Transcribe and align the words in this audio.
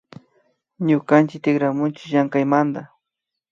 Ñukanchik 0.87 1.41
tikramunchi 1.43 2.03
llamkaymanta 2.11 2.81